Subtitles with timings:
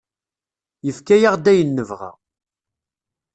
[0.85, 2.11] Yefka-aɣ-d ayen nebɣa.